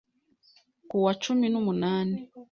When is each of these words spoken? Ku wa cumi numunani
Ku 0.89 0.95
wa 1.03 1.13
cumi 1.23 1.45
numunani 1.51 2.17